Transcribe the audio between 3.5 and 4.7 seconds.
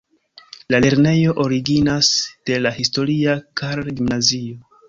Karl-gimnazio.